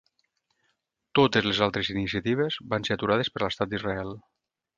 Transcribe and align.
Totes 1.19 1.45
les 1.47 1.59
altres 1.65 1.91
iniciatives 1.95 2.57
van 2.73 2.89
ser 2.89 2.97
aturades 2.97 3.31
per 3.37 3.45
l’estat 3.45 3.73
d’Israel. 3.75 4.13